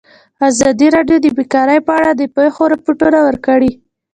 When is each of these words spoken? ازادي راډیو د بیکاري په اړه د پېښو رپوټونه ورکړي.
ازادي 0.49 0.87
راډیو 0.95 1.17
د 1.21 1.27
بیکاري 1.37 1.79
په 1.87 1.91
اړه 1.99 2.11
د 2.15 2.21
پېښو 2.35 2.63
رپوټونه 2.73 3.19
ورکړي. 3.27 3.71